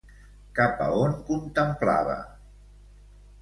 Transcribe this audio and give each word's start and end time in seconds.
Cap 0.59 0.79
a 0.85 0.87
on 1.01 1.13
contemplava? 1.27 2.17